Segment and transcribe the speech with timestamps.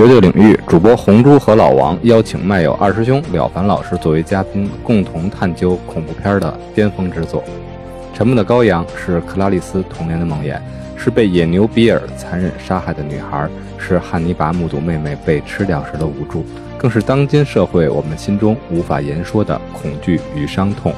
[0.00, 7.44] 绝对领域主播红猪和老王邀请麦友二师兄了凡老师作为嘉宾，共同探究恐怖片的巅峰之作。
[8.16, 10.58] 《沉默的羔羊》是克拉丽丝童年的梦魇，
[10.96, 16.46] 是被野牛比尔残忍杀害的女孩，是汉尼拔目睹妹妹被吃掉时的无助，
[16.78, 20.94] 更是当今社会我们心中无法言说的恐惧与伤痛。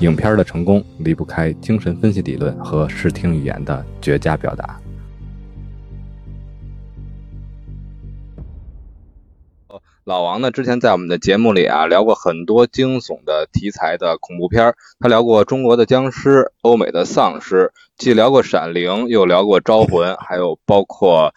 [0.00, 4.78] 影片的成功离不开精神分析理论和视听语言的绝佳表达。
[10.04, 21.32] 老王呢，之前在我们的节目里啊聊过很多惊悚的题材的恐怖片他聊过中国的僵尸、欧美的丧尸，既聊过《闪灵》，又聊过《招魂》，还有包括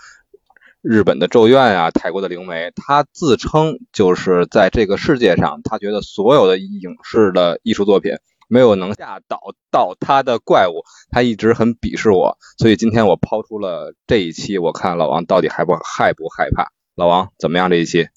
[0.81, 2.69] 日本的《咒怨》啊，泰国的《灵媒》。
[2.75, 8.13] 他自称就是在这个世界上，他觉得所有的影视的艺术作品
[8.47, 9.39] 没有能吓倒
[9.69, 12.39] 到他的怪物，他一直很鄙视我。
[12.57, 16.71] 所以今天我抛出了这一期，我看老王到底害不害不害怕？
[16.95, 17.69] 老王怎么样？
[17.69, 18.07] 这一期？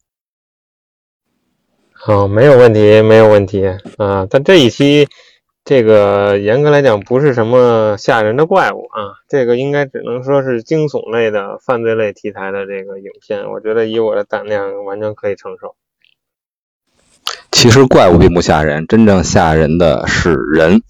[2.08, 3.66] 哦，没有问题，没有问题
[3.98, 4.26] 啊！
[4.30, 5.06] 但这一期，
[5.62, 13.50] 这个严格来讲不是什么吓人的怪物啊，这个应该只能说是惊悚类的犯罪类题材的这个影片。
[13.50, 15.76] 我觉得以我的胆量，完全可以承受。
[17.52, 20.80] 其实怪物并不吓人，真正吓人的是人。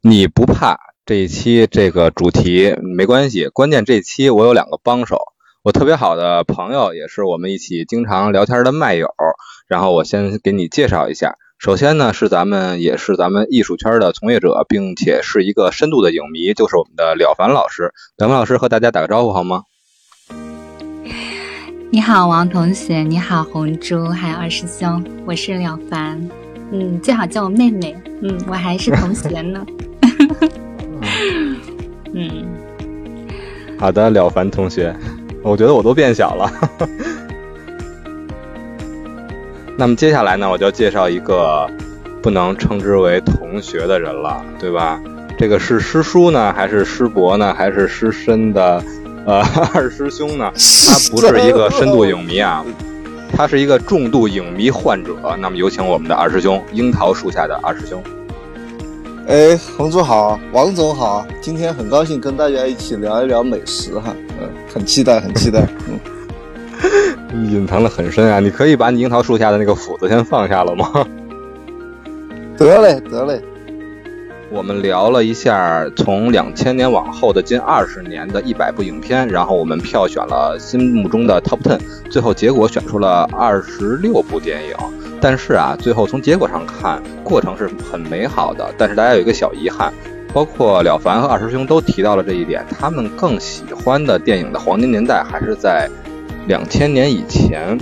[0.00, 5.18] 你不怕这一期这个主题没关系，关键这期我有两个帮手，
[5.68, 9.06] 我特别好的朋友，也是我们一起经常聊天的麦友。
[9.66, 17.92] 然后我先给你介绍一下，首先呢是咱们也是咱们艺术圈的从业者，并且是一个深度的影迷，就是我们的了凡老师。
[18.16, 19.64] 了凡老师和大家打个招呼好吗？
[21.90, 26.30] 你好，王同学，你好，红珠，还有二师兄，我是了凡，
[26.72, 29.66] 嗯，最好叫我妹妹，嗯，我还是同学呢。
[32.14, 32.46] 嗯，
[33.78, 34.96] 好的，了凡同学，
[35.42, 36.50] 我觉得我都变小了。
[39.76, 41.68] 那么接下来呢，我就介绍一个
[42.20, 45.00] 不能称之为同学的人了，对吧？
[45.38, 48.82] 这个是师叔呢，还是师伯呢，还是师深的
[49.24, 49.40] 呃
[49.72, 50.50] 二师兄呢？
[50.54, 52.64] 他不是一个深度影迷啊，
[53.32, 55.14] 他是一个重度影迷患者。
[55.40, 58.02] 那么有请我们的二师兄，樱桃树下的二师兄。
[59.28, 66.00] 哎，红总好，王总好，今天很高兴跟大家一起聊一聊美食哈，嗯，很期待，很期待，嗯。
[67.52, 68.40] 隐藏的很深啊！
[68.40, 71.06] 你可以把你樱桃树下的那个斧子先放下了吗？
[72.56, 73.38] 得嘞，得嘞。
[74.50, 81.78] 我们聊了一下从两千年往后的近二十年的一百部影片，然后我们票选了心目中的 Top Ten，
[82.08, 84.74] 最后结果选出了二十六部电影。
[85.20, 88.72] 但是啊，最后从结果上看，过程是很美好的。
[88.76, 89.92] 但是大家有一个小遗憾，
[90.32, 95.88] 包括了凡和二师兄都提到了这一点，他们更喜欢的电影的黄金年代还是在。
[96.46, 97.78] 两千年以前，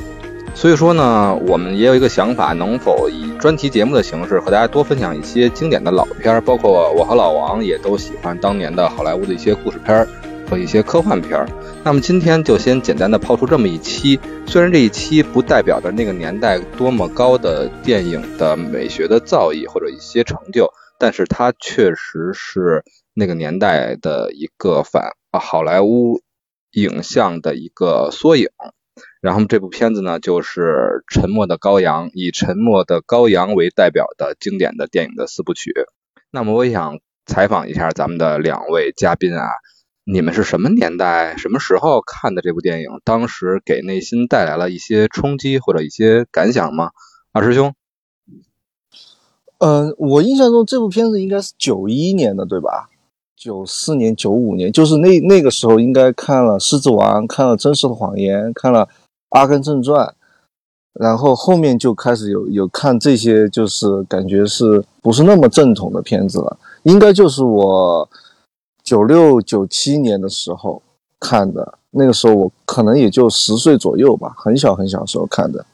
[0.52, 6.40] 所以说呢，我们也有一个想法，能否以专题节目的形式和大家多分享一些经典的老片儿？
[6.40, 10.08] 包括我和老王也都喜欢当年的好莱坞的一些故事片儿
[10.48, 11.48] 和一些科幻片儿。
[11.84, 22.84] 那么今天就先简单的抛出这么一期，虽然这一期不代表着那个年代多么高的电影的美学的造诣或者一些成就，但是它确实是
[23.14, 26.22] 那个年代的一个反啊好莱坞。
[26.72, 28.48] 影像的一个缩影，
[29.22, 30.60] 然后这部片子呢就是
[31.14, 35.72] 《沉默的羔羊》，以《沉默的羔羊》为代表的经典的电影的四部曲。
[36.30, 39.48] 那么我也想采访一下咱们的两位嘉宾啊，
[40.08, 42.86] 你们是什么年代、什么时候看的这部电影？
[43.02, 46.92] 当时给内心带来了一些冲击或者一些感想吗？
[47.32, 47.74] 二师兄？
[49.58, 52.88] 嗯，我印象中这部片子应该是九一年的，对吧？
[53.36, 58.86] 九四年、九五年，就是那那个时候，应该看了《狮子王》，看了《真实的谎言》，看了
[59.30, 60.06] 《阿甘正传》，
[60.92, 66.56] 然后后面就开始有有看这些，就是感觉是不是那么正统的片子了？
[66.84, 68.08] 应该就是我
[68.86, 70.80] 九六、九七年的时候
[71.18, 75.66] 看的，那个时候我可能也就十岁左右吧，很小很小时候看的。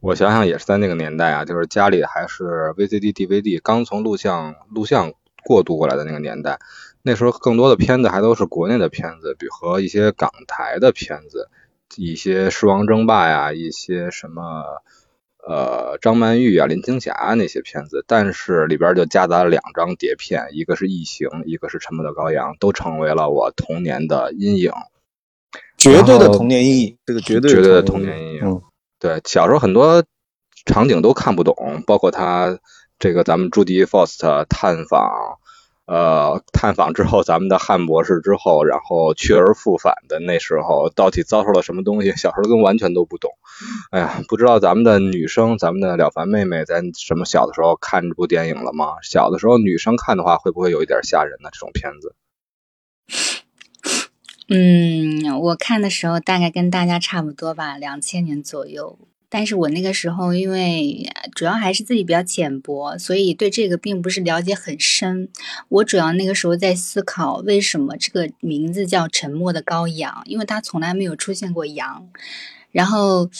[0.00, 5.12] 我想想也是在那个年代啊，就是家里还是 VCD、DVD 刚从录像录像
[5.42, 6.60] 过渡过来的那个年代。
[7.02, 11.48] 那时候更多的片子还都是国内的片子，比如和一些港台的片子，
[11.96, 14.62] 一些《狮王争霸》呀，一些什么
[15.46, 18.04] 呃张曼玉啊、林青霞那些片子。
[18.06, 24.72] 但是里边就夹杂了两张碟片，一个是《异形》，一个是《沉默的羔羊》，都成为了我童年的阴影，
[25.78, 26.98] 绝对的童年阴影。
[27.06, 28.62] 这个绝对绝对的童年阴影。
[28.98, 30.04] 对，小时候很多
[30.66, 32.58] 场景都看不懂，包括他
[32.98, 35.38] 这个咱们朱迪·福斯特探访，
[35.90, 42.12] 呃，探访之后咱们的汉博士之后，然后去而复返的那时候，到底遭受了什么东西？
[42.12, 43.32] 小时候跟完全都不懂。
[43.90, 48.98] 哎呀，不知道咱们的女生，咱们的了凡妹妹，在什么小的时候看这部电影了吗？
[49.02, 51.50] 小的时候女生看的话，会不会有一点吓人呢？
[51.52, 52.14] 这种片子？
[54.48, 58.96] 嗯，我看的时候大概跟大家差不多吧，两千年左右。
[59.32, 65.30] 但是我那个时候，因为主要还是自己比较浅薄，所以对这个并不是了解很深。
[65.68, 72.10] 我主要那个时候在思考，为什么这个名字叫《沉默的羔羊》，因为它从来没有出现过羊。
[72.72, 73.30] 然后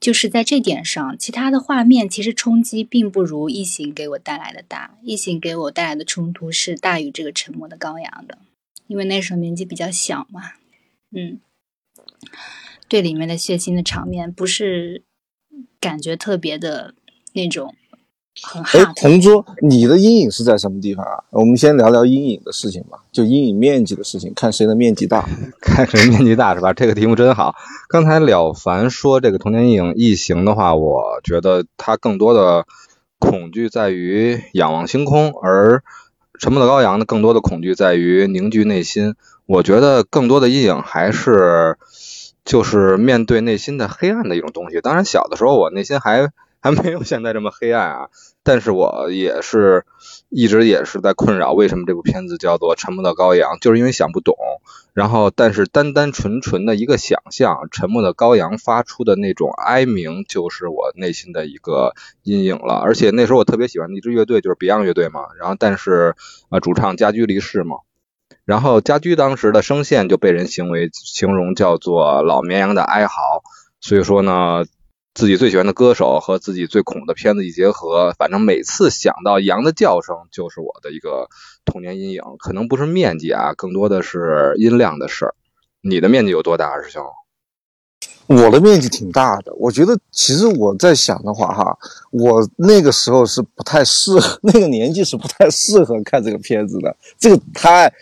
[0.00, 8.38] 就是在这点上，其他的画面其实冲击并不如《异形》给我带来的大，《异形》给我带来的冲突是大于这个《沉默的羔羊》的，
[8.86, 10.52] 因为那时候年纪比较小嘛。
[11.10, 11.40] 嗯，
[12.88, 15.02] 对里面的血腥的场面不是。
[15.82, 16.94] 感觉特别的
[17.32, 17.74] 那种
[18.40, 21.24] 很哎，同桌，你的阴影是在什么地方啊？
[21.30, 25.28] 我们先聊聊阴影的事情吧，就阴影面积的事情，看谁的面积大，
[25.60, 26.72] 看谁面积大是吧？
[26.72, 27.56] 这个题目真好。
[27.88, 32.64] 刚才了凡说这个童年阴影异形的话，我觉得他更多的
[33.18, 35.82] 恐惧在于仰望星空，而
[36.38, 39.16] 沉默的羔羊呢，更多的恐惧在于凝聚内心。
[39.46, 41.76] 我觉得更多的阴影还是。
[42.44, 44.80] 就是面对内心的黑暗的一种东西。
[44.80, 46.30] 当然，小的时候我内心还
[46.60, 48.08] 还没有现在这么黑暗啊。
[48.44, 49.84] 但是我也是
[50.28, 53.52] 一直也是在困扰，为什么这部片子叫做《沉默的羔羊》？
[53.60, 54.34] 就是因为想不懂。
[54.94, 61.94] 然后，但是单单纯纯的一个想象，沉默的羔羊发出的那种哀鸣，就是我内心的一个
[62.24, 62.74] 阴影了。
[62.74, 65.20] 而且那时候我特别喜欢一支乐队就是 Beyond 乐队嘛。
[65.38, 66.16] 然后，但是
[66.50, 67.76] 呃，主唱家驹离世嘛。
[68.44, 73.42] 然后家驹当时的声线就被人形为形容叫做老绵羊的哀嚎，
[73.80, 74.64] 所以说呢，
[75.14, 81.28] 自己最喜欢的歌手和自己最恐的片子一结合，反正每次想到羊的叫声，就是我的一个
[81.64, 82.22] 童年阴影。
[82.40, 85.34] 可能不是面积啊，更多的是音量的事儿。
[85.80, 87.04] 你的面积有多大，师兄？
[88.26, 89.54] 我的面积挺大的。
[89.54, 91.78] 我觉得其实我在想的话，哈，
[92.10, 96.96] 我那个时候是不太适合， 那个年纪是不太适合看这个片子的。
[97.18, 97.92] 这个太。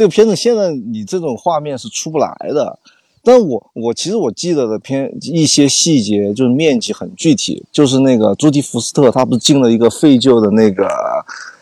[0.00, 2.78] 这个片子现在你这种画面是出不来的，
[3.22, 10.88] 但我我其实我记得的片一些细节就是面积很具体，就是那个朱迪福斯特他不是进了一个废旧的那个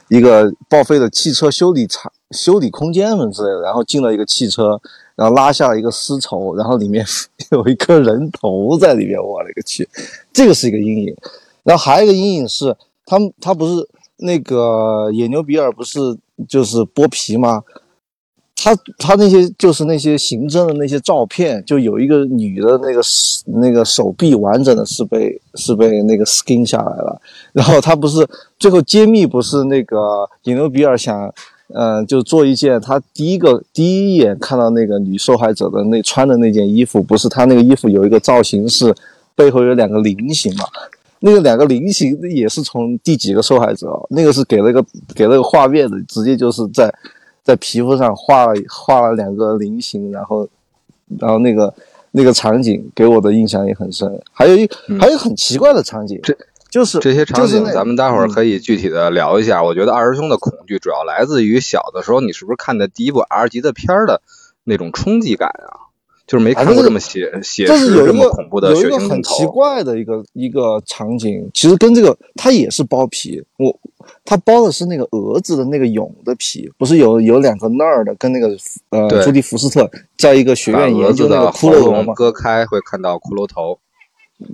[0.06, 4.80] 一个报废的汽车修理厂修理空间什么之类的，然后进了一个汽车，
[5.16, 7.04] 然后拉下了一个丝绸，然后里面
[7.50, 9.88] 有一颗人头在里面，我勒个去，
[10.32, 11.12] 这个是一个阴影。
[11.64, 13.88] 然后还有一个阴影是他们他不是
[14.18, 15.98] 那个野牛比尔不是
[16.48, 17.64] 就是剥皮吗？
[18.60, 23.00] 他他那些就是那些刑侦的那些照片，就有一个女的那个
[23.46, 27.20] 那个手臂完整的是被是被那个 skin 下来了，
[27.52, 28.26] 然后他不是
[28.58, 31.32] 最后揭秘不是那个引流比尔想，
[31.72, 38.92] 嗯，就做一件他第一个第一眼看到那个女受害者的那穿的那件衣服，不是他那个衣服有一个造型是
[39.36, 40.64] 背后有两个菱形嘛？
[41.20, 43.88] 那个两个菱形也是从第几个受害者？
[44.10, 44.84] 那个是给了个
[45.14, 46.92] 给了个画面的，直接就是在。
[47.48, 50.46] 在皮肤上画了画了两个菱形，然后，
[51.18, 51.72] 然后那个
[52.10, 54.20] 那个场景给我的印象也很深。
[54.30, 54.68] 还有一
[55.00, 56.36] 还有很奇怪的场景，这
[56.70, 59.64] 就是这些场景，咱们待会儿可以具体的聊一下。
[59.64, 64.20] 我觉得二师兄的恐惧主要来自于小的时候，你是不是看的第一部 R 级的片儿的
[64.64, 65.87] 那种冲击感啊？
[66.28, 73.74] 就是没看过这么写写实、这么恐怖的血腥很奇怪的一个一个场景，其实跟这个它也是包皮，我
[74.26, 78.54] 它包的是那个蛾子的那个蛹的皮，不是有有两个那儿的，跟那个
[78.90, 83.78] 呃朱迪福斯特在一个学院研究那个骷髅头嘛，割开会看到骷髅头，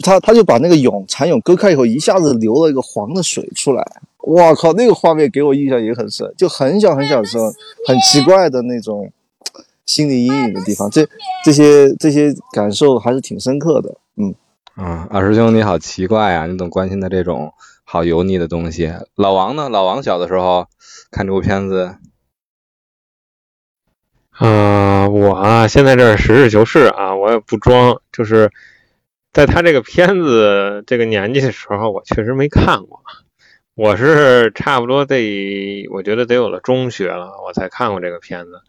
[0.01, 3.85] 他他就把那个蛹蚕蛹割开以后，一下子流了一个黄的水出来，
[4.29, 7.53] 哇靠，那个画面给我印象也很深，就很小很小的时候，
[7.89, 9.11] 很奇怪的那种。
[9.87, 11.07] 心理阴影的地方，这
[11.45, 13.97] 这些这些感受还是挺深刻的。
[14.17, 14.35] 嗯，
[14.75, 17.53] 啊，二师兄你好奇怪啊，你总关心的这种
[17.85, 18.93] 好油腻的东西。
[19.15, 19.69] 老王呢？
[19.69, 20.67] 老王小的时候
[21.11, 21.97] 看这部片子，
[24.31, 28.51] 啊，我啊，现在这实事求是啊，我也不装，就是
[29.33, 33.01] 在他这个片子这个年纪的时候，我确实没看过。
[33.75, 38.63] 我是差不多得，我觉得得有了中学了，我才看过这个片子。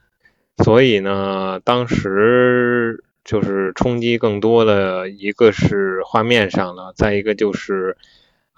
[0.63, 7.97] 所以呢，当时就是冲击更多的一个是画面上的，再一个就是，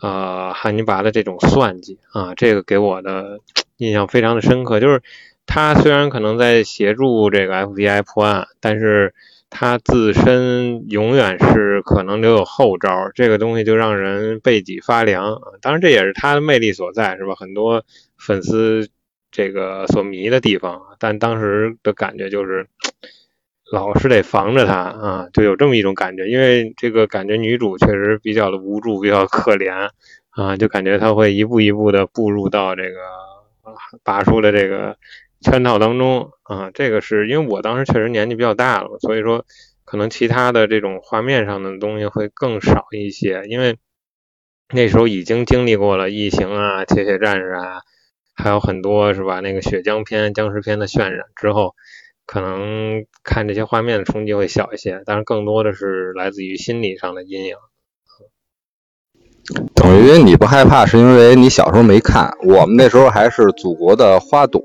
[0.01, 3.39] 呃，汉尼拔的这种算计啊，这个给我的
[3.77, 4.79] 印象非常的深刻。
[4.79, 5.01] 就是
[5.47, 9.15] 他虽然可能在协助这个 FBI 破案，但是
[9.49, 15.41] 他自身永远是可能留有后招，这个东西就让人背脊发凉。
[15.61, 17.33] 当然，这也是他的魅力所在，是吧？
[17.35, 17.83] 很多
[18.17, 18.87] 粉丝。
[19.31, 22.67] 这个所迷的地方，但当时的感觉就是
[23.71, 29.89] 老是得防着他啊，就有这么一种感觉，因为这个感觉女主确实比较的无助，比较可怜
[30.29, 32.97] 啊，就感觉她会一步一步的步入到这个
[34.03, 34.97] 拔叔的这个
[35.41, 39.45] 圈套当中啊，这个是因为我当时确实年纪比较大了，所以说
[39.83, 43.77] 可能其他的这种画面上的东西会更少一些，因为
[44.73, 47.81] 那时候已经经历过了异形啊、铁血战士啊。
[48.37, 49.39] 还有很多是吧？
[49.39, 51.73] 那个血浆片、僵尸片的渲染之后，
[52.25, 57.55] 可能看这些画面的冲击会小一些，但是更多的是来自于心理上的阴影。
[59.73, 62.29] 等于你不害怕，是因为你小时候没看。
[62.45, 64.61] 我们那时候还是祖国的花朵，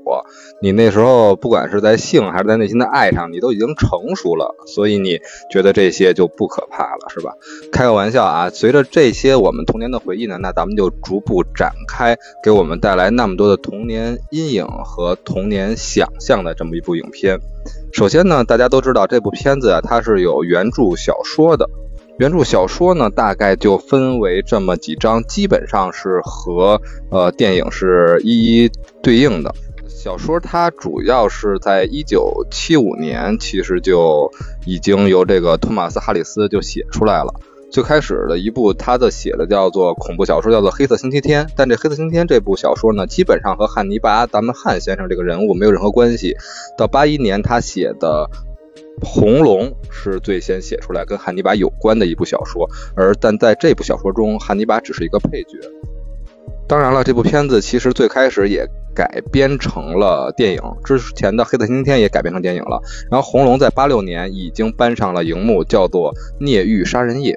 [0.63, 5.19] 你那时候不管是在性还是在内心的爱上，你都已经成熟了，所以你
[5.51, 7.33] 觉得这些就不可怕了，是吧？
[7.69, 8.49] 开个玩笑啊！
[8.49, 17.37] 随着这些我们童年的回忆呢，那咱们就逐步展开，给我们带来那么多的童年阴影和童年想象的这么一部影片。
[17.91, 21.69] 首先呢，大家都知道这部片子啊，它是有原著小说的。
[22.19, 26.79] 原著小说呢，大概就分为这么几章，基本上是和
[27.09, 29.53] 呃电影是一一对应的。
[30.03, 34.29] 小说它主要是在一九七五年，其实就
[34.65, 37.33] 已经由这个托马斯·哈里斯就写出来了。
[37.71, 41.45] 最开始的一部他的写的叫做恐怖小说，叫做《黑色星期天》。
[41.55, 46.35] 但这《黑色星期天》这部小说呢，基本上和汉尼拔咱们汉先生这个人物没有任何关系。
[46.77, 48.29] 到八一年他写的。
[49.01, 55.57] 红龙是最先写出来跟汉尼拔有关的一部小说，而但在这部小说中，汉尼拔只是一个配角。
[56.67, 58.65] 当然了，这部片子其实最开始也
[58.95, 62.81] 改编成了电影，之前的《黑色星期天》也改编成电影了。
[63.11, 67.33] 然后红龙在八六年已经搬上了荧幕，叫做《孽狱杀人夜》。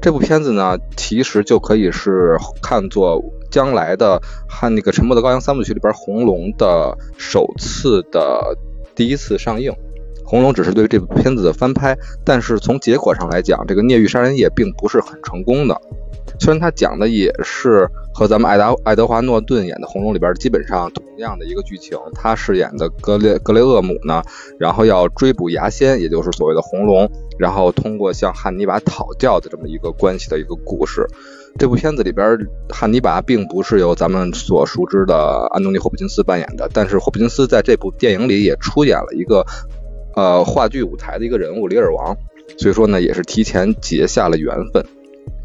[0.00, 8.56] 这部片子呢，其实就可以是看作将来的汉那个《沉默的羔羊》三部曲里边红龙的首次的
[8.94, 9.72] 第一次上映。
[10.26, 15.80] 红龙只是对这部片子的翻拍，但是从结果上来讲，这个《孽狱杀人夜》并不是很成功的。
[16.38, 24.22] 虽然他讲的也是和咱们爱达爱德华诺顿演的《红龙》里边基本上同样的一个剧情，他饰演的格雷格雷厄姆呢，
[24.58, 31.06] 然后要追捕牙仙，也就是所谓的红龙，然后通过向汉尼拔讨教的这么一个关系的一个故事。
[31.58, 32.38] 这部片子里边，
[32.68, 39.44] 汉尼拔并不是由咱们所熟知的安东尼霍普金斯扮演的，但是霍普金斯在这部电影里也出演了一个。
[40.16, 42.16] 呃，话剧舞台的一个人物里尔王，
[42.56, 44.86] 所以说呢，也是提前结下了缘分。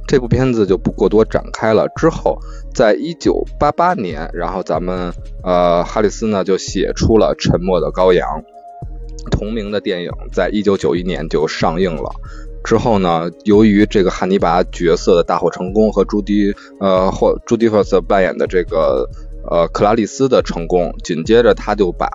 [0.09, 1.87] 这部片子就不过多展开了。
[1.95, 2.39] 之后，
[2.73, 5.13] 在一九八八年，然后咱们
[5.43, 8.27] 呃哈里斯呢就写出了《沉默的羔羊》
[9.29, 12.09] 同名的电影，在一九九一年就上映了。
[12.63, 19.07] 之后呢，由于这个汉尼拔角色的大获成功和朱迪呃或朱迪福斯扮演的这个。
[19.49, 22.07] 呃，克拉丽丝的成功，紧接着他就把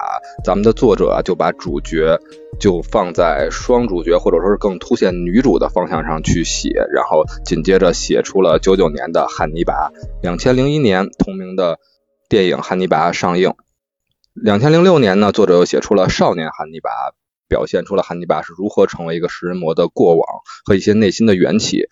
[0.45, 2.21] 咱们的作者啊，就把主角
[2.61, 9.91] 就放在双主角或者说是更凸显女主的方向上去写，然后紧接着写出了九九年的《汉尼拔》，
[10.23, 11.81] 两千零一年同名的
[12.29, 13.55] 电影《汉尼拔》上映，
[14.33, 16.91] 两千零六年呢，作者又写出了《少年汉尼拔》，
[17.49, 20.25] 表现出了汉尼拔是如何成为一个食人魔的过往
[20.65, 21.89] 和一些内心的缘起。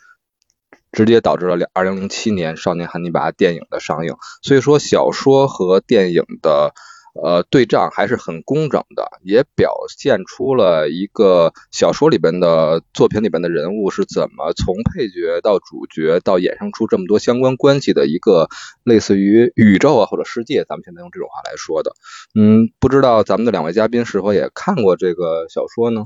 [0.92, 6.74] 直接导致了两二零零七年《少年汉尼拔》电影的上映，所以说小说和电影的
[7.14, 18.48] 呃对仗还是很工整的，也表现出了一个小说里边的作品里边的人物是怎么从配角到主角到衍生出这么多相关关系的一个
[18.84, 21.92] 类似于宇宙啊或者世界，咱们现在用这种话来说的。
[22.34, 26.04] 嗯，不知道咱们的两位嘉宾是否也看过这个小说呢？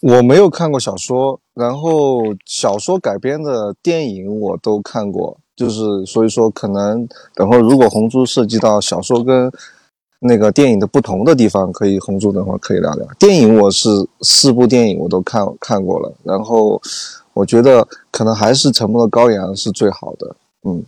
[0.00, 9.52] 我没有看过小说，然后小说改编的电影我都看过，就是所以说可能等会如果红珠涉及到小说跟
[10.20, 13.06] 那个电影的不同的地方，可以红珠等会可以聊聊。
[13.18, 13.88] 电影我是
[14.22, 16.80] 四部电影我都看看过了，然后
[17.34, 20.82] 我觉得可能还是《沉默的羔羊》是最好的，嗯。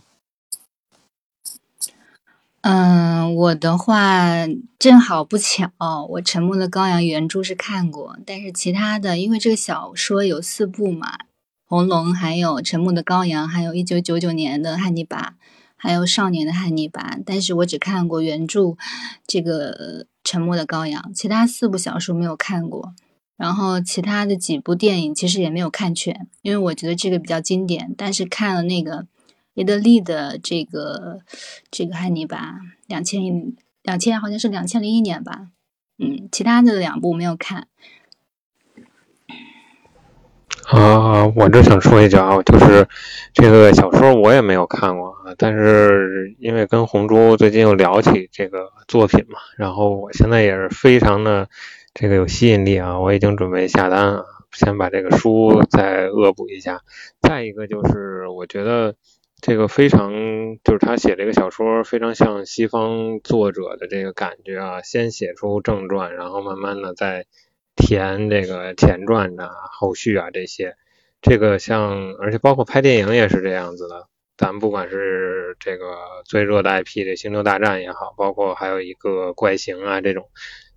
[2.63, 4.47] 嗯，我的话
[4.79, 5.69] 正好不巧，
[6.11, 11.17] 我《沉默的羔羊》原著是看过，但是其他的，因为这个小说有四部嘛，
[11.65, 15.17] 《红龙》还有《沉默的羔羊》，还有一九九九年的《汉尼拔》，
[15.75, 18.77] 还有《少年的汉尼拔》，但是我只看过原著
[19.27, 22.93] 这个《沉默的羔羊》，其他四部小说没有看过，
[23.35, 29.07] 然后其他的几部电影其实也没有看全，因为我觉得这个比较经典，但是看了那个。
[29.55, 31.19] 耶德利的这个
[31.69, 33.21] 这个汉尼拔，两千
[33.83, 35.49] 两千好像是两千零一年吧，
[35.99, 37.67] 嗯，其他的两部没有看。
[40.65, 42.87] 啊，我这想说一句啊，就是
[43.33, 51.49] 这个小说我也没有看过啊，但是因为跟红珠最近又聊起这个作品嘛，然后我现在也是非常的
[51.93, 56.81] 这个有吸引力啊，我已经准备下单啊，先把这个书再恶补一下。
[57.21, 58.95] 再一个就是我觉得
[59.45, 60.13] 这个非常，
[60.63, 67.25] 就是他写这个小说非常像西方作者的这个感觉啊，先写出正传，然后慢慢的再。
[67.75, 70.75] 填这个前传啊、后续啊这些，
[71.23, 74.07] 这个像，而且包括拍电影也是这样子的。
[74.37, 80.29] 咱不管是这个最热的 IP 这星球大战也好，包括还有一个怪形啊这种，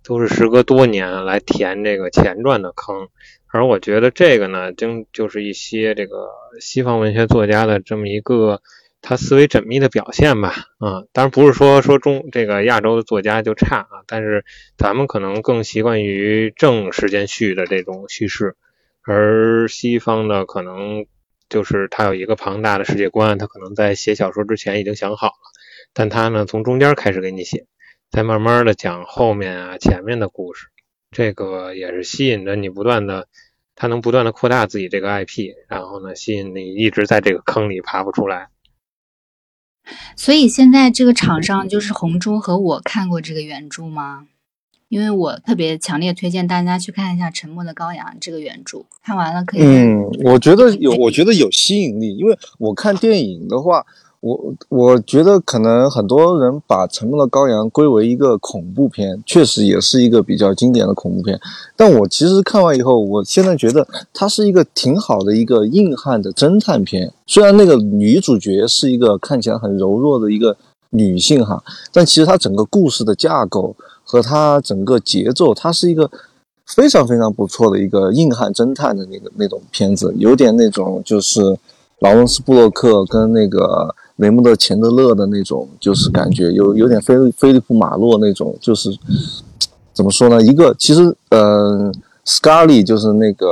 [0.03, 3.09] 都是时隔多年来填这个前传的坑。
[3.51, 8.61] 而我觉得这个呢，就就是一些这个西方文学作家的这么一个。
[8.99, 10.49] 他思维缜密的表现吧，
[10.79, 14.43] 啊，当然不是说说中这个亚洲的作家就差啊，但是
[14.75, 18.55] 咱们可能更习惯于正时间序的这种叙事，
[19.03, 21.05] 而西方的可能
[21.47, 25.33] 就是他有一个庞大的世界观，他可能在写小说之前已经想好了，
[25.93, 27.67] 但他呢从中间开始给你写，
[28.09, 30.67] 再慢慢的讲后面啊前面的故事，
[31.17, 33.27] 这个也是吸引着你不断的，
[33.73, 38.49] 它能不断的扩大自己这个 IP，然后呢吸引你一直在这个坑里爬不出来。
[40.15, 44.27] 所以现在这个场上就是红猪和我看过这个原著吗？
[44.89, 49.61] 因为我特别强烈推荐大家去看一下《沉默的羔羊》这个原著，看完了可以。
[49.63, 53.87] 嗯，我觉得有， 我觉得有吸引力，因为我看电影的话。
[54.19, 61.39] 我我觉得可能很多人把《沉默的羔羊》归为一个恐怖片，确实也是一个比较经典的恐怖片。
[61.75, 67.13] 但我其实看完以后，我现在觉得它是一个挺好的一个硬汉的侦探片。
[67.27, 70.57] 虽然那个女主角是一个看起来很柔弱的一个
[70.89, 76.09] 女性哈，但其实它整个故事的架构和它整个节奏，它是一个
[76.65, 81.41] 非常非常不错的一个硬汉侦探的那个那种片子，有点那种就是
[81.99, 83.95] 劳伦斯布洛克跟那个。
[84.17, 88.89] 雷蒙德·钱德勒的那种，就是感觉有有点菲菲利普·马洛那种，就是
[89.93, 90.41] 怎么说呢？
[90.41, 91.93] 一个其实，嗯
[92.25, 93.47] ，Scarly 就是那个，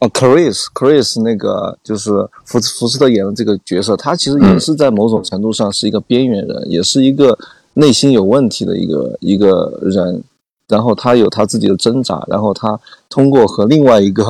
[0.00, 2.10] 哦，Chris，Chris 那个就是
[2.44, 7.38] 福福斯特演的这个角色，他其实也是在某种程度上是一个边缘人，也是一个
[7.74, 10.22] 内心有问题的一个一个人，
[10.68, 12.78] 然后他有他自己的挣扎，然后他
[13.08, 14.24] 通过和另外一个。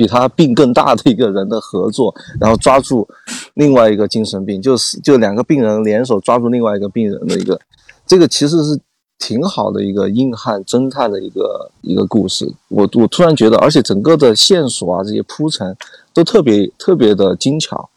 [0.00, 3.06] 比他病更大的一个人的合作，然后抓住
[3.52, 7.60] 另外一个精神病，就是就两个病人联手抓住另外一个病人的一个，
[8.06, 8.80] 这个其实是
[9.18, 12.50] 挺好的一个硬汉侦探的一个一个故事。
[12.68, 15.76] 我我突然觉得，而且整个的线索啊这些铺陈
[16.14, 17.89] 都特别特别的精巧。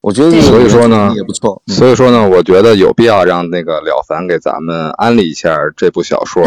[0.00, 1.60] 我觉得所以说呢也不错。
[1.66, 6.44] 所以说呢，我觉得有必要让那个了凡给咱们安利一下这部小说。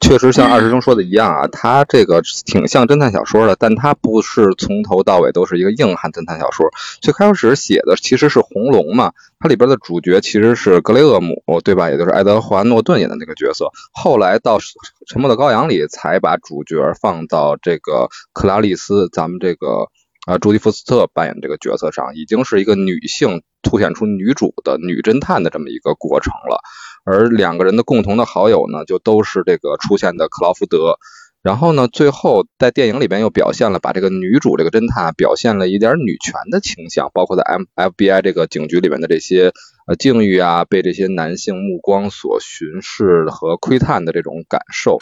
[0.00, 6.66] 确实像二师兄说的一样啊，他这个挺像侦探小说的，但他不是从头到尾都是一个硬汉侦探小说。
[7.00, 11.90] 最开始写的其实是红龙嘛，它里边的主角其实是格雷厄姆，对吧？
[11.90, 13.70] 也就是爱德华诺顿演的那个角色。
[13.92, 14.58] 后来到
[15.06, 19.88] 《沉默的羔羊》里才把主角放到这个克拉丽丝，咱们这个。
[20.26, 26.60] 啊，朱迪福斯特扮演这个角色上，已经是一个女性凸显出女主的女侦探的这么一个过程了。
[27.04, 30.96] 而两个人的共同的好友呢，就都是这个出现的克劳福德。
[31.42, 39.52] 然后呢，最后在电影里边又表现了，把这个女主这个侦探表现了一点女权的倾向，包括在 M FBI 这个警局里面的这些
[39.86, 44.96] 呃境遇啊，被这些男性目光所巡视和窥探的这种感受。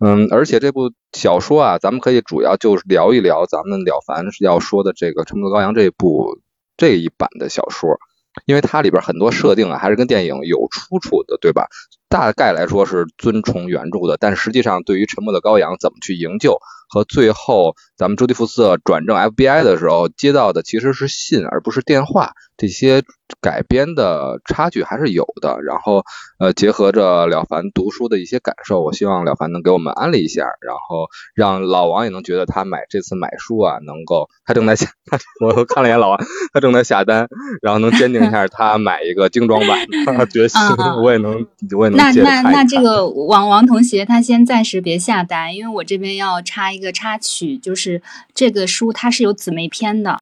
[0.00, 6.38] 嗯，而且这部小说啊，咱们可以主要就是聊一聊咱们了凡要说的这个《沉默的羔羊》这部
[6.76, 7.98] 这一版的小说，
[8.46, 11.66] 因为它里边很多设定啊，还是跟电影有出处的，对吧？
[12.08, 16.58] 大概来说是遵从原著的，但实际上对于《沉默的羔羊》怎么去营救，
[16.88, 23.02] 和最后咱们朱迪福斯特转正 FBI 的时候接到的其实是信而不是电话，这些。
[23.42, 26.02] 改编的差距还是有的，然后
[26.38, 34.88] 呃，结合着了凡读书的一些感受，我希望了凡能给我们安利一下，然后让老王也能觉得他买这次买书啊，能够他正在下，
[35.44, 36.18] 我看了一眼老王，
[36.54, 37.28] 他正在下单，
[37.60, 39.86] 然后能坚定一下他买一个精装版
[40.30, 40.58] 决心，
[41.04, 41.46] 我也能
[41.76, 48.00] 我也能那那那这个王王同学他先暂时别下单，因为我这边要插一一个插曲，就是
[48.32, 50.18] 这个书它是有姊妹篇的。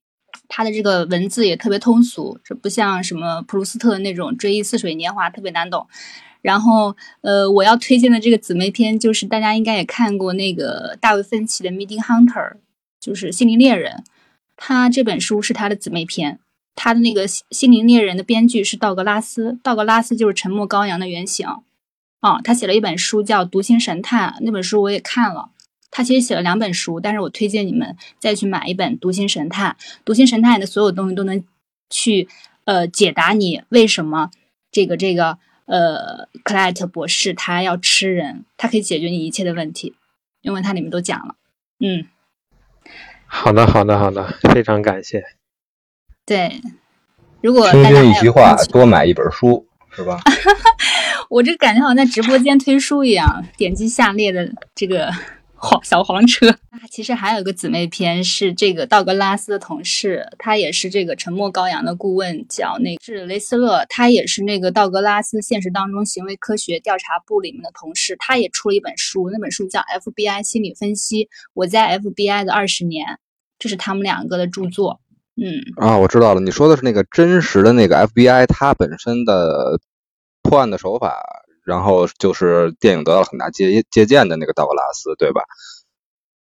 [0.48, 5.86] 它的这个文字也特别通俗，这不像什么普鲁斯特那种《追忆似水年华》特别难懂。
[6.40, 12.52] 然后，呃，我要推荐的这个姊妹篇，就是大家应该也看过那个大卫芬奇的《Meeting Hunter》，
[13.00, 14.04] 就是《心灵猎人》。
[14.56, 16.38] 他这本书是他的姊妹篇。
[16.76, 21.48] 他的那个《心灵猎人》的编剧是道格拉斯，道格拉斯就是《沉默羔羊》的原型。
[22.20, 25.50] 啊，他写了一本书叫《读心神探》，那本书我也看了。
[25.96, 29.74] 他其实写了两本书，但是我推荐你们再去买一本《读心神探》。
[30.04, 31.42] 《读心神探》的所有东西都能
[31.88, 32.28] 去
[32.64, 34.30] 呃解答你为什么
[34.70, 39.94] 这个这个呃克莱特博士他要吃人，他可以解决你一切的问题，
[40.42, 41.36] 因为它里面都讲了。
[41.80, 42.04] 嗯，
[43.24, 45.24] 好的，好的，好的，非常感谢。
[46.26, 46.60] 对，
[47.40, 50.20] 如果听君一席话，多买一本书，是吧？
[51.30, 55.10] 我这感觉好像在直播间推书一样，点击下列的这个
[55.66, 56.48] 黄小黄车。
[56.50, 73.06] 啊其实还有一个姊妹篇是这个道格拉斯的同事，他也是这个沉默羔羊的顾问，叫那个是雷斯勒，他也是那个道格拉斯现实当中行为科学调查部里面的同事，他也出了一本书，那本书叫《FBI 心理分析：我在 FBI 的二十年》，
[73.58, 75.00] 这是他们两个的著作。
[75.36, 79.78] 嗯，啊，我知道了，你说的是那个真实的那个 FBI 它本身的
[80.42, 81.20] 破案的手法，
[81.66, 85.42] 然后就是电影得到了很大借借鉴的那个道格拉斯，对吧？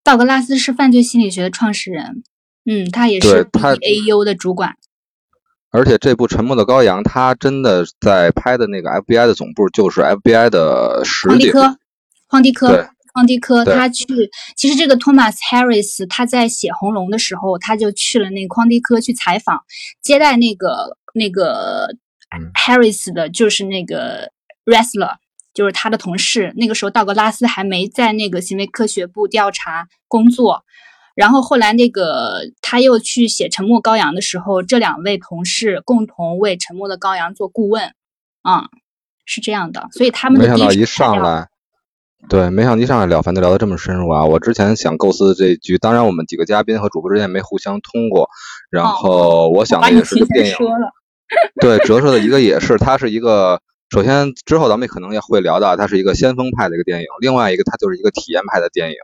[0.05, 2.23] 道格拉斯是犯罪心理学的创始人，
[2.65, 4.77] 嗯，他也是对他 BAU 的主管。
[5.71, 11.79] 而且这部《沉默的羔羊》，他真的在拍的那个 FBI 的总部就是 FBI 的实景，荒迪科，
[12.27, 14.07] 荒迪科对，荒迪科，对他去，
[14.57, 19.61] 其实这个托马斯·哈里斯他在写《红龙》的时候，他就去了那个荒迪科去采访，
[20.01, 21.89] 接待那个那个
[22.35, 24.31] 嗯 Harris 的，就是那个
[24.69, 25.17] wrestler，
[25.55, 26.53] 就是他的同事。
[26.57, 30.65] 那个时候道格拉斯还没在那个行为科学部调查工作。
[31.15, 37.93] 然后后来那个他又去写《沉默羔羊》的时候，这两位同事共同为《沉默的羔羊》做顾问，
[38.43, 38.67] 啊、
[39.27, 41.49] 是这样的，所以他们的没想到一上来，
[42.29, 44.25] 对，没想到一上来聊，反正聊得这么深入啊！
[44.25, 48.29] 我之前想构思这局，当然我们几个嘉宾和主播之间没互相通过，
[48.71, 50.55] 然哦后我想的也是个电影，
[51.61, 58.97] 对，折射的一个也是，它是一个，首先之后咱们可能也会聊到，它是一个先锋派的一个电影，另外一个它就是一个体验派的电影，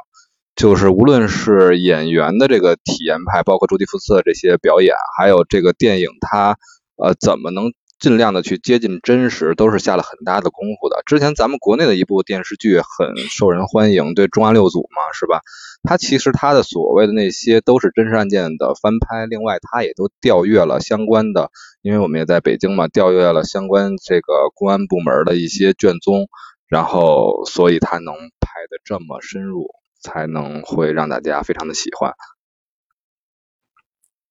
[0.56, 6.58] 就是无论是演员的这个体验派，包括朱迪福斯的这些表演，还有这个电影它
[6.96, 11.02] 呃怎么能尽量的去接近真实，都是下了很大的功夫的。
[11.06, 15.40] 之前咱们国内的一部电视剧很受人欢迎，对《重案六组》嘛，是吧？
[15.84, 21.50] 它其实他的所谓的那些都是真实案件的翻拍，另外他也都调阅了相关的，
[21.82, 26.28] 因为我们也在北京嘛，调阅了相关这个公安部门的一些卷宗，
[26.66, 29.68] 然后所以他能拍的这么深入，
[30.00, 32.14] 才能会让大家非常的喜欢。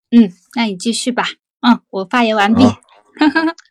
[0.10, 1.26] 嗯，那你继续吧。
[1.62, 2.64] 嗯，我发言完毕。
[2.64, 2.80] 啊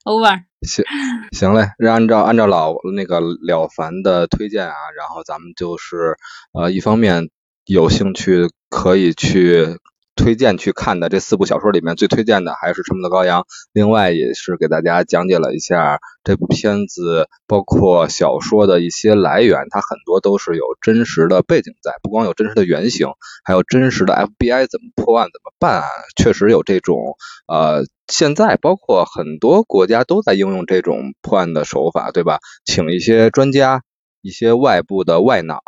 [0.05, 0.45] Over。
[0.63, 0.85] 行
[1.33, 6.17] 行嘞，按照按照老那个了凡的推荐啊，然后咱们就是
[6.53, 7.29] 呃，一方面
[7.65, 9.79] 有兴趣可以去
[10.17, 23.09] 推荐去看的这四部小说里面最推荐的还是《沉默的羔羊》，另外也是给大家讲解了一下这部片子，包括小说的一些来源，它很多都是有真实的背景在，不光有真实的原型，
[23.45, 32.39] 还有真实的 FBI 怎么破案、怎么办案，确实有这种呃，现在包括很多国家都在应用这种破案的手法，对吧？
[32.65, 33.83] 请一些专家、
[34.21, 35.61] 一些外部的外脑，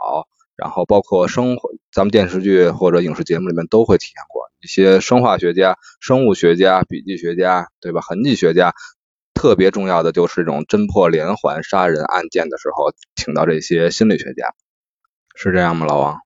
[0.56, 8.00] 然后包括生活，咱们电视剧或者影视节目里面都会体现过一些生化学家、生物学家、笔记学家，对吧？
[8.00, 8.72] 痕迹学家。
[9.34, 14.54] 特别重要的就是这种侦破连环杀人案件的时候，请到这些心理学家，
[15.34, 16.18] 是这样吗，老王？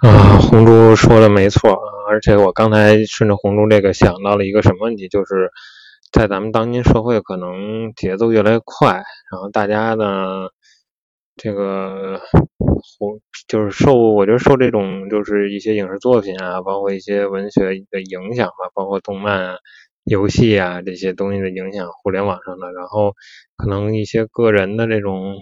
[0.00, 5.52] 啊，红珠说的没错啊，而且我刚才顺着红珠这个想到了一个什么问题，就是
[6.10, 8.94] 在咱们当今社会，可能节奏越来越快，
[9.30, 10.48] 然后大家呢，
[11.36, 12.20] 这个
[12.98, 19.56] 红就是受，我觉得受这种就是一些影视作品啊，包括一些文学的影响吧，包括动漫啊、
[20.04, 23.14] 游戏啊这些东西的影响，互联网上的，然后
[23.56, 25.36] 可能一些个人的这种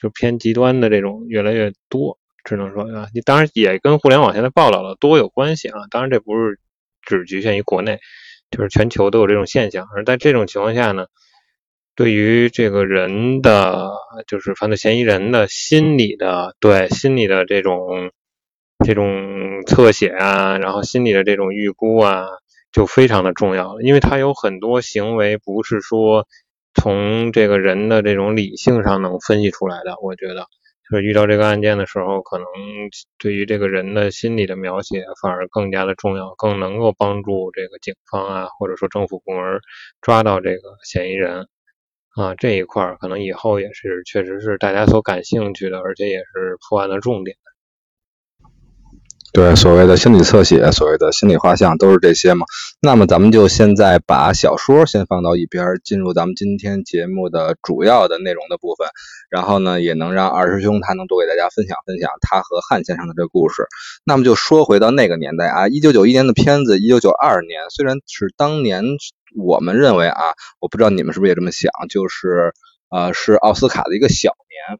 [0.00, 2.18] 就偏极端的这种越来越多。
[2.42, 5.80] 只能说啊，你当然也跟互联网现在报道的多有关系啊。
[5.90, 6.60] 当然，这不是
[7.00, 8.00] 只局限于国内，
[8.50, 9.86] 就是全球都有这种现象。
[9.96, 11.06] 而在这种情况下呢，
[11.96, 13.90] 对于这个人的，
[14.26, 18.10] 就是犯罪嫌疑人的心理的，对心理的这种
[18.84, 22.26] 这种侧写啊，然后心理的这种预估啊，
[22.72, 23.80] 就非常的重要。
[23.80, 26.26] 因为他有很多行为不是说
[26.74, 30.46] 从这个人的这种理性上能分析出来的，我觉得。
[30.90, 32.44] 就是遇到这个案件的时候，可能
[33.18, 39.60] 对于这个人的心理的描写反而更加的重要，更能够帮助这个警方啊，或者说政府部门
[40.02, 41.48] 抓到这个嫌疑人
[42.16, 47.36] 啊这一块儿，可能以后也是确实是大家所感兴趣的，而且也是破案的重点。
[49.32, 52.46] 对，所谓的心理侧写，所谓的心理画像，都是这些嘛。
[52.80, 58.86] 那么咱们就现在把小说先放到一边，进入咱们今天节目的主要的内容的部分。
[59.28, 63.66] 然后呢，也能让二师兄他能多给大家分享分享他和汉先生的这故事。
[64.04, 68.84] 那么就说回到那个年代啊，一九九一年的片子，一九九二年，虽然是当年
[69.34, 70.22] 我们认为啊，
[70.60, 72.54] 我不知道你们是不是也这么想，就是
[72.90, 74.78] 呃是奥斯卡的一个小年。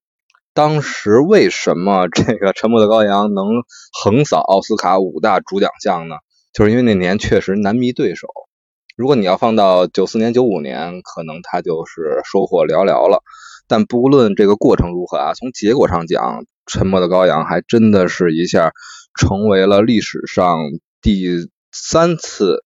[0.52, 3.46] 当时为什么这个《沉默的羔羊》能
[3.92, 6.16] 横扫奥斯卡五大主奖项呢？
[6.52, 8.28] 就是因为那年确实难觅对手。
[8.96, 13.24] 如果你要放到九四年、九五年，可能他就是收获寥寥了。
[13.66, 18.70] 但不论这个过程如何啊，从结果上讲，《沉默的羔羊》还真的是一下
[19.18, 20.58] 成为了历史上
[21.02, 22.63] 第三次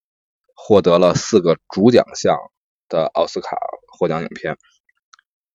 [0.61, 2.35] 获得了四个主奖项
[2.89, 3.55] 的奥斯卡
[3.97, 4.57] 获奖影片。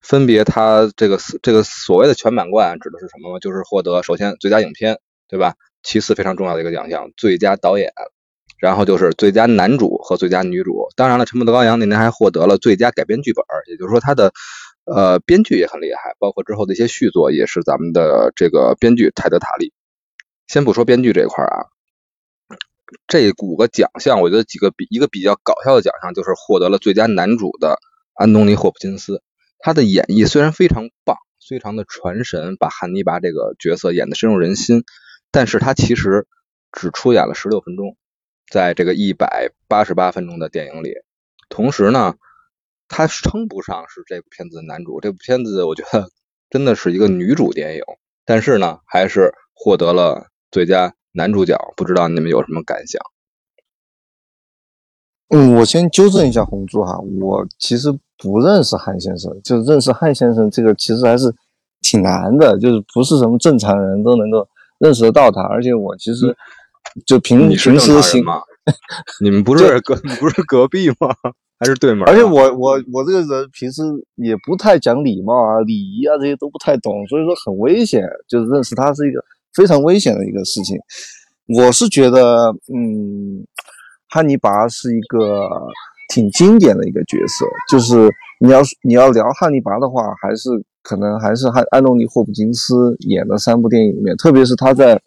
[0.01, 3.41] 分别，他这个这个所谓的全满贯指的是什么呢？
[3.41, 5.55] 就是获得首先最佳影片，对吧？
[5.83, 7.91] 其次非常重要的一个奖项，最佳导演，
[8.59, 10.89] 然后就是最佳男主和最佳女主。
[10.97, 14.33] 当然了，《沉默的羔羊》那年还获得了最佳改编剧本，也就是说他的
[14.85, 19.73] 呃编剧也很厉害，包括之后的一些续作也是咱们的这个编剧泰德塔利。
[20.49, 21.65] 先不说编剧这一块啊，
[23.07, 27.79] 这五个奖项，我觉得几个比一个比较搞笑的奖项就是获得了最佳男主的
[28.15, 29.23] 安东尼霍普金斯。
[29.59, 31.17] 他的演绎虽然非常棒，
[31.49, 34.85] 非常的传神，把汉尼拔这个角色演得深入人心，
[35.31, 36.27] 但是他其实
[36.71, 37.97] 只出演了十六分钟，
[38.51, 40.95] 在这个一百八十八分钟的电影里，
[41.49, 42.17] 同时呢，
[42.89, 45.01] 他称不上是这部片子的男主。
[45.01, 46.11] 这部片子我觉得
[46.51, 47.83] 真的是一个女主电影，
[48.27, 51.59] 但是呢，还是获得了最佳男主角。
[51.77, 53.01] 不知道你们有什么感想？
[55.31, 57.99] 嗯，我先纠正一下红珠哈，我其实。
[58.17, 61.35] 不认识汉先生，就是认识汉先生这个其实还是
[61.83, 64.49] 挺难的，就是不是什么正常人都能够
[64.79, 65.43] 认识得到他。
[65.43, 66.35] 而且我其实
[67.05, 68.25] 就平平时行，
[69.21, 71.09] 你们不是隔不是隔壁吗？
[71.59, 72.09] 还是对门？
[72.09, 73.83] 而且我我我这个人平时
[74.15, 78.09] 也不太讲礼貌啊、礼仪啊这些都不太懂，所以说很危险。
[78.29, 79.23] 就是认识他是一个
[79.55, 80.77] 非常危险的一个事情。
[81.47, 83.47] 我是觉得，嗯，
[84.09, 85.49] 汉尼拔是一个。
[86.11, 90.51] 挺经典的一个角色，就是你要你要聊汉尼拔的话，还是
[90.83, 95.01] 可能还是汉安东尼霍普金斯演的三部电影里面，特别是他在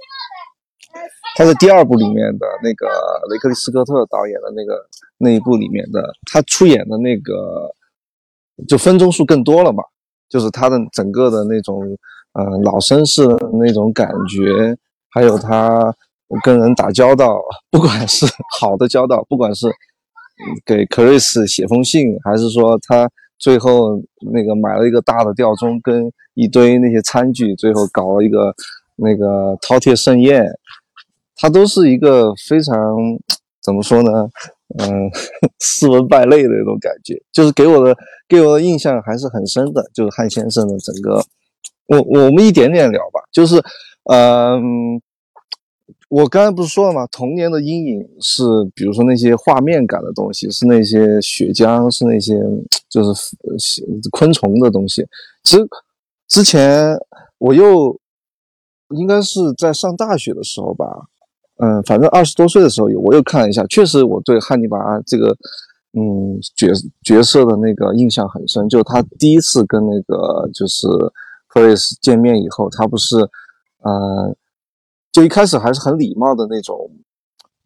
[1.37, 2.87] 他在第二部里面的那个
[3.29, 4.85] 雷克利斯科特导演的那个
[5.19, 7.71] 那一部里面的，他出演的那个
[8.67, 9.83] 就分钟数更多了嘛，
[10.27, 11.97] 就是他的整个的那种
[12.37, 14.77] 呃老绅士的那种感觉，
[15.09, 15.93] 还有他
[16.43, 18.25] 跟人打交道，不管是
[18.59, 19.67] 好的交道，不管是。
[20.63, 23.99] 给克瑞斯写封信，还是说他最后
[24.31, 28.53] 那个买了一个大的吊钟，跟一堆那些餐具，最后搞了一个
[28.97, 30.45] 那个饕餮盛宴，
[31.37, 32.75] 他都是一个非常
[33.63, 34.29] 怎么说呢？
[34.77, 35.09] 嗯，
[35.59, 37.97] 斯文败类的那种感觉，就是给我的
[38.29, 39.89] 给我的印象还是很深的。
[39.91, 41.19] 就是汉先生的整个，
[41.87, 43.63] 我我们一点点聊吧，就是
[44.11, 45.01] 嗯。
[46.09, 47.05] 我刚才不是说了吗？
[47.11, 48.41] 童年的阴影是，
[48.73, 52.39] 比如说那些画面感的东西，是那些血浆，是那些
[52.89, 53.35] 就是
[54.11, 55.05] 昆虫的东西。
[55.43, 55.67] 其实
[56.29, 56.97] 之前
[57.39, 57.99] 我又
[58.95, 60.85] 应该是在上大学的时候吧，
[61.57, 65.35] 嗯，反正二十多岁的时候，我又看了一下，确实我对汉尼拔这个
[65.91, 66.71] 嗯角
[67.03, 68.69] 角色的那个印象很深。
[68.69, 70.87] 就他第一次跟那个就是
[71.59, 73.17] 克瑞斯见面以后，他不是
[73.83, 74.35] 嗯。
[75.13, 76.87] 就一开始还是很礼貌的那种，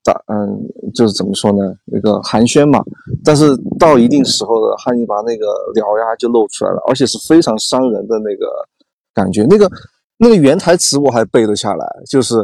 [0.06, 0.58] 打嗯，
[0.96, 2.82] 就是怎么说呢，那个寒暄嘛。
[3.26, 8.48] 但是到一定时候的汉尼拔那个獠牙就露出来了，而且是非常伤人的那个
[9.14, 9.44] 感觉。
[9.50, 9.70] 那个
[10.16, 12.36] 那个原台词我还背得下来，就是，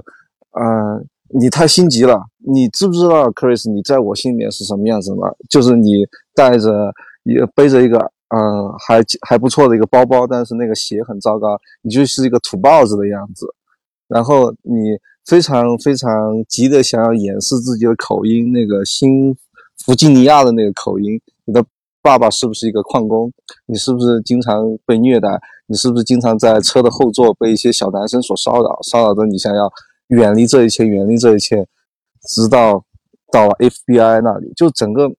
[0.60, 5.32] 嗯，你太心急了，你知不知道，Chris，你在我心里面是什么样子吗？
[5.50, 6.06] 就是你
[6.36, 13.48] 带着也背着一个嗯还还不错的一个包包，但是那个鞋很糟糕，你就是一个土包子的样子。
[14.08, 19.36] 然后你非常非常急的想要掩饰自己的口音，那个新
[19.86, 21.20] 弗吉尼亚的那个口音。
[21.46, 21.64] 你的
[22.02, 23.32] 爸爸是不是一个矿工？
[23.66, 25.30] 你是不是经常被虐待？
[25.68, 28.80] 你是不是经常在车的后座被一些小男生所骚扰？
[28.82, 29.70] 骚扰的你想要
[30.08, 31.68] 远离这一切，远离这一切，
[32.30, 32.86] 直到
[33.32, 35.12] 到了 FBI 那里，就整个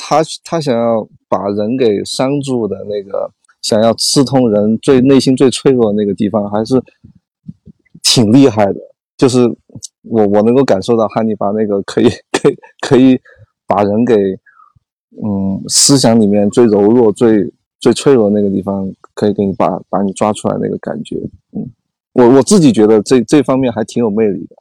[0.00, 6.82] 他他想要把人给伤住的那个，想要刺痛人最内心最脆弱的那个地方，还是。
[8.02, 8.80] 挺厉害的，
[9.16, 9.46] 就是
[10.02, 13.20] 我我能够感受到汉尼拔那个可以可以可以
[13.68, 14.14] 把人给
[15.22, 21.16] 嗯思想里面最柔弱最最脆弱那个地方可以给你把把你抓出来那个感觉，
[21.52, 21.70] 嗯，
[22.14, 24.56] 我我自己觉得这这方面还挺有魅力的，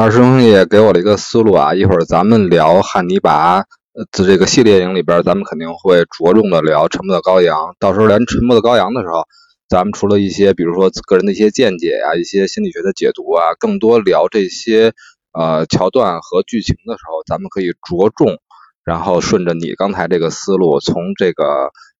[0.00, 7.54] 二师兄也给我了一个思路啊，一会儿咱们聊汉尼拔呃这个系列影里边，咱们肯定会着重的聊《沉默的羔羊》。
[7.78, 9.24] 到时候聊《沉默的羔羊》的时候，
[9.68, 14.94] 咱们除了一些比如说个人的一些见解啊，一些心理学的解读啊，更多聊这些
[15.38, 18.38] 呃桥段和剧情的时候，咱们可以着重，
[18.86, 21.44] 然后顺着你刚才这个思路，从这个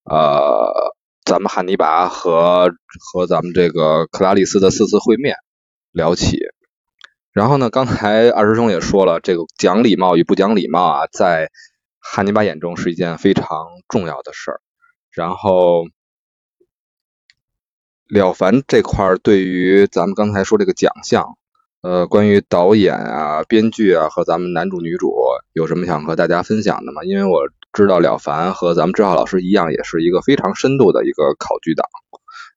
[0.05, 0.73] 呃
[1.27, 2.73] 咱们汉尼拔和
[3.13, 5.37] 和咱们这个克拉丽丝的四次会面
[5.93, 6.39] 聊起。
[7.33, 11.51] 然后呢，刚才二师兄也说了，这个讲礼貌与不讲礼貌啊，在
[12.01, 13.47] 汉尼拔眼中是一件非常
[13.88, 14.61] 重要的事儿。
[15.12, 15.85] 然后，
[18.09, 21.37] 了凡这块儿对于咱们刚才说这个奖项，
[21.83, 25.14] 呃，关于导演啊、编剧啊和咱们男主女主
[25.53, 27.05] 有什么想和大家分享的吗？
[27.05, 31.87] 因为我知道了凡和咱们志浩老师一样，也是一个非常深度的一个考据党。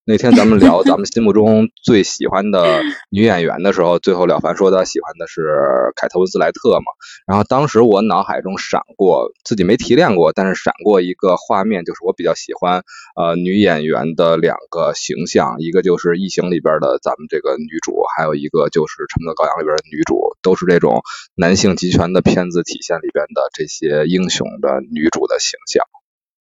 [0.05, 6.91] 那天咱们聊咱们心目中最喜欢的女演员的时候，最后了凡说他喜欢的是凯特温斯莱特嘛。
[7.25, 12.83] 然后当时我脑海中闪过，自己没提炼过，但是闪过一个画面，就是我比较喜欢
[13.15, 21.01] 呃女演员的两个形象，一个就是《异形》里边的咱们这个女主，还有一个就是《沉默的羔羊》里边的女主，都是这种
[21.33, 25.85] 男性集权的片子体现里边的这些英雄的女主的形象。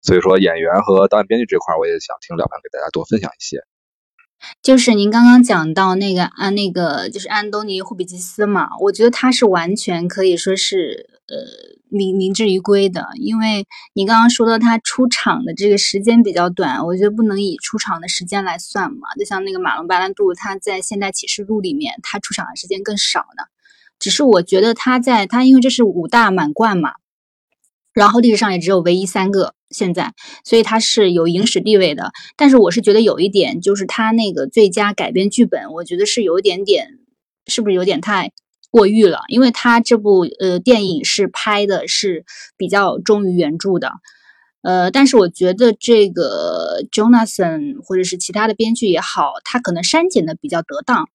[0.04, 3.64] 所以说，演员和导演、编剧这块，我也想听廖凡给大家多分享一些。
[4.62, 11.34] 就是您刚刚讲到那个啊，那个就是安东尼·霍比吉斯嘛，我觉得他是完全可以说是呃
[11.88, 19.08] 名名至于归的，因为你刚刚说到他出场的这个时间比较短，我觉得不能以出场的时间来算嘛。
[19.18, 23.44] 就像那个马龙·白兰度，他在《现代启示录》里面，他出场的时间更少呢。
[23.98, 26.92] 只是我觉得他在他因为这是五大满贯嘛。
[27.94, 32.12] 然后历史上也只有唯一三个现在，所以它是有影史地位的。
[32.36, 36.98] 但是我是觉得有一点，就是他那个最佳改编剧本，我觉得是有一点点，
[37.46, 38.32] 是不是有点太
[38.70, 39.20] 过誉了？
[39.28, 42.24] 因为他这部呃电影是拍的是
[42.56, 43.92] 比较忠于原著的，
[44.62, 51.08] 呃，但是我觉得这个 Jonathan 或者是其他的编剧也好，他可能删减的比较得当，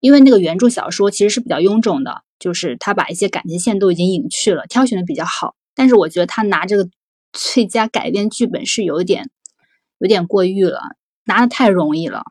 [0.00, 5.54] 因为那个原著小说其实是比较臃肿的，就是他把一些感情线都已经隐去了，挑选的比较好。
[5.74, 6.88] 但是我觉得他拿这个
[7.32, 9.30] 最佳改编剧本是有点
[9.98, 10.80] 有点过誉了，
[11.24, 12.22] 拿的太容易了。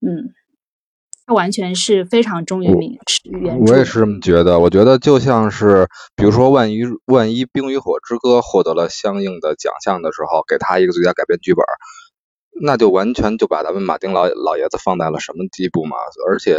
[0.00, 0.34] 嗯，
[1.26, 3.72] 他完全是非常忠于名原著。
[3.72, 4.58] 我也是这么觉得。
[4.58, 11.64] 我觉得就像是，比如说，万一万一《冰与火之歌》获得了相应的奖项的时候，给他一个最佳改编剧本，
[12.62, 15.96] 那就完全就把咱们马丁老老爷子放在了什么地步嘛？
[16.28, 16.56] 而且。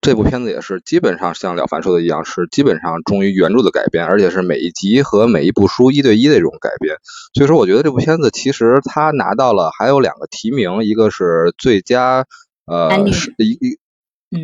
[0.00, 6.96] 这部片子也是基本上像了凡说的一样，是基本上忠于原著的改编，而且是每一集和每一部书一对一的这种改编。
[7.34, 12.24] 所以说，我觉得这部片子其实他拿到了还有两个提名，一个是最佳
[12.66, 13.78] 呃是一一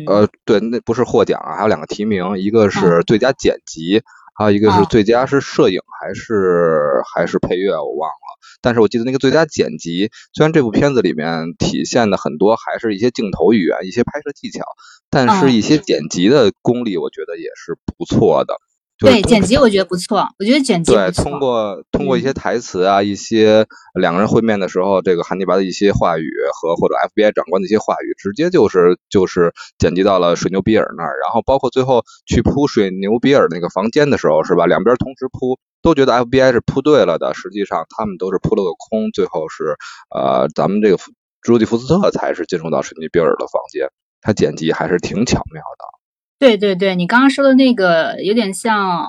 [0.05, 4.01] 呃对，那不是获奖啊，还有两个提名，一个是最佳剪辑，
[4.35, 8.39] 还有一个是最佳是摄影还是还是配乐，我忘了。
[8.61, 14.63] 但是我记得那个最佳剪辑，虽然这部片子里面体现的很多还是一些镜头语言、一些拍摄技巧，
[15.09, 18.55] 但是一些剪辑的功力，我觉得也是不错的。
[19.03, 23.65] 对，剪辑我觉得不错，我觉得剪辑对，通过通过一些台词啊，一些
[23.99, 34.65] 两个人会面的时候，这个汉尼拔的一些话语和或者 FBI 长官的一些话语，直接就是就是剪辑到了水牛比尔那儿，然后包括最后去铺水牛比尔那个房间的时候，是吧？
[34.65, 35.59] 两边同时铺。
[35.83, 39.11] 都觉得 FBI 是铺对了的，实际上他们都是扑了个空。
[39.11, 39.75] 最后是，
[40.15, 40.97] 呃，咱们这个
[41.41, 43.89] 朱迪福斯特才是进入到史密比尔的房间，
[44.21, 45.83] 他剪辑还是挺巧妙的。
[46.39, 49.07] 对对对，你刚刚说的那个有点像，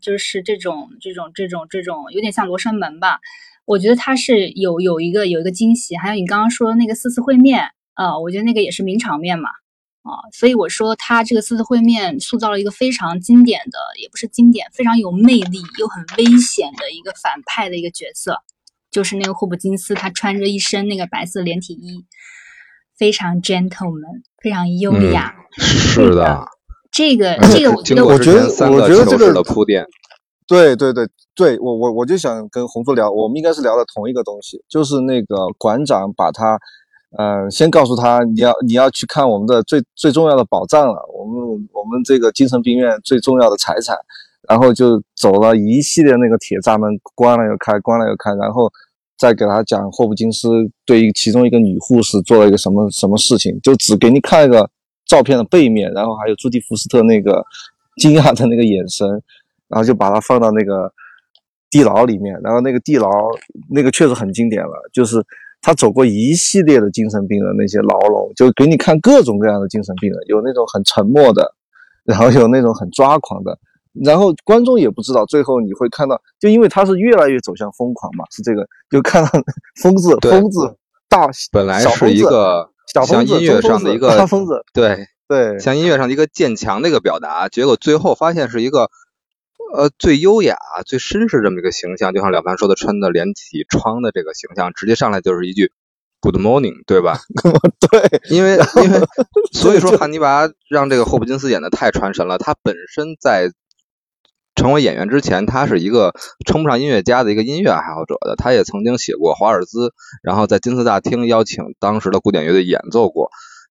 [0.00, 3.20] 就是这种这种这种这种，有点像罗生门吧？
[3.64, 9.48] 我觉得他是有有一个有一个惊喜，还有你刚刚说的那个四次会面啊，我觉得那个也是名场面嘛。
[10.02, 18.38] 啊，所以我说他这个四次会面塑造了一个非常经典的，也不是经典，非常有魅力又很危险的一个反派的一个角色，
[18.90, 22.04] 就是那个霍普金斯，他穿着一身那个白色连体衣，
[22.98, 25.34] 非常 gentleman，非常优雅。
[25.56, 26.48] 是的，
[26.94, 29.84] 这个这个，我觉得我觉得我觉得这个的铺垫，
[30.46, 36.58] 对对对对，我我我就想跟红夫聊，我们应该是聊的同一个东西，就是那个馆长把他。
[37.16, 43.96] 嗯，先告诉他你要你要去看我们的最最重要的宝藏了，我们我们这个精神病院最重要的财产，
[44.48, 48.68] 然后就走了一系列那个铁栅门，关了又开，关了又开，然后
[49.16, 50.48] 再给他讲霍普金斯
[50.84, 54.68] 对于其中一个女护士做了一个什么什么事情，就只给你看一个
[55.06, 57.44] 照片的背面，然后还有朱迪福斯特那个
[57.96, 59.08] 惊讶的那个眼神，
[59.68, 60.92] 然后就把它放到那个
[61.70, 63.08] 地牢里面，然后那个地牢
[63.70, 65.24] 那个确实很经典了，就是。
[65.66, 71.54] 他走过一系列的精神病人那些牢笼，就给你看各种各样的精神病人，有那种很沉默的，
[72.04, 73.58] 然后有那种很抓狂的，
[74.04, 79.30] 然后观众也不知道，最后你会看到，就因为他是越来越走向疯狂嘛，是这个，就看到
[79.80, 80.76] 疯子，疯子
[81.08, 88.90] 大，本来是一个 小，像音乐上的一个大疯子，对，对，像音乐上的一个渐强的一个表达，结果最后发现是一个
[89.74, 90.56] 呃最优雅、
[90.86, 95.72] 最绅士这么一个形象，就像了凡说的，穿的连体窗的这个形象，直接上来就是一句
[96.20, 97.20] Good morning，对吧？
[97.90, 99.00] 对，因为因为
[99.52, 103.50] 所以说汉尼拔让这个霍普金斯演的太传神了，他本身在。
[104.54, 106.12] 成为演员之前，他是一个
[106.46, 108.36] 称不上音乐家的一个音乐爱好者的。
[108.36, 109.92] 他也曾经写过华尔兹，
[110.22, 113.30] 然后在金色大厅邀请当时的古典乐队演奏过。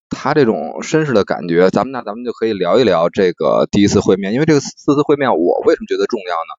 [0.09, 6.53] 他这种绅士的感觉，咱们那咱们就可以聊一聊这个第一次会面，因为这个四次会面，我为什么觉得重要呢？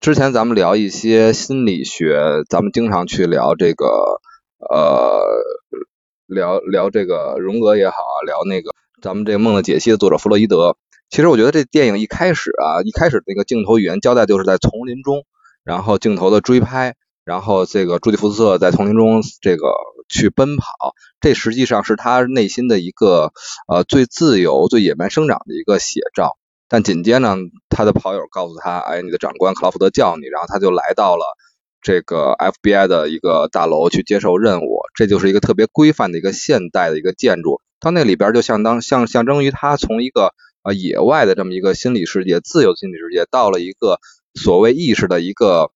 [0.00, 3.86] 之前咱们聊一些心理学，咱们经常去聊这个
[4.58, 5.22] 呃，
[6.26, 8.70] 聊聊这个荣格也好，聊那个
[9.00, 10.76] 咱们这个《梦的解析》的作者弗洛伊德。
[11.12, 15.26] 其实我觉得这电影一开始啊，一开始那个镜头语言交代就是在丛林中，
[15.62, 19.74] 然后镜头的追拍，然后这个朱迪福斯特在丛林中这个
[20.08, 23.30] 去奔跑，这实际上是他内心的一个
[23.68, 26.38] 呃最自由、最野蛮生长的一个写照。
[26.66, 27.36] 但紧接着，
[27.68, 31.26] 他的跑友告诉他：“哎，你的长官克劳福德叫你。”然后他就来到了
[31.82, 34.80] 这个 FBI 的一个大楼去接受任务。
[34.94, 37.60] 这就是一个特别规范的一个现代的一个建筑。
[37.80, 40.32] 到那里边就相当像象征于他从一个
[40.62, 43.98] 啊，野外的这么一个心理世界，自由心理世界，到了一个
[44.34, 45.72] 所谓意识的一个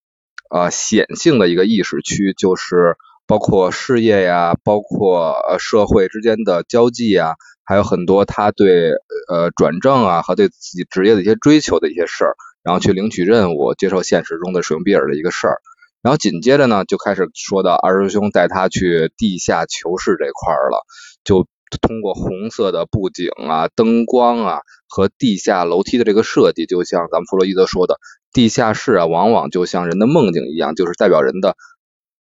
[0.48, 7.34] 呃显性的一个意识区，就是包括事业呀，包括呃社会之间的交际呀，
[7.64, 8.92] 还有很多他对
[9.28, 15.58] 呃转正啊和对自己职业的一些追求的一些事儿，然后去领取任务，接受现实中的使用比尔的一个事儿。
[16.00, 20.86] 然后紧接着呢，就开始说到二师兄带他去地下囚室这块儿了，
[21.24, 21.48] 就。
[21.80, 27.98] 通过红色的布景啊、灯光啊和地下楼梯的这个设计，就像咱们弗洛伊德说的，
[28.32, 31.56] 地下室啊，往往就像人的梦境一样，就是代表人的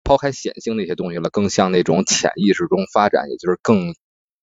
[0.04, 3.96] 抛开显性那些东西了，更像那种潜意识中发展，也就是更